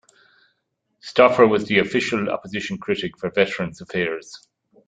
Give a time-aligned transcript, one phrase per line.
[1.07, 4.47] Stoffer was the Official Opposition Critic for Veterans' Affairs.